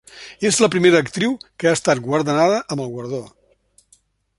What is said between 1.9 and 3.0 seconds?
guardonada amb el